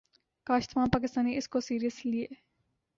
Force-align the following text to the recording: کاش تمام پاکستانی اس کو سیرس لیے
کاش 0.47 0.63
تمام 0.67 0.87
پاکستانی 0.89 1.31
اس 1.37 1.47
کو 1.49 1.59
سیرس 1.61 1.97
لیے 2.05 2.27